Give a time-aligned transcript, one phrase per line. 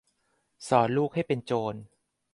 [0.67, 1.75] สอนลูกให้เป็นโจร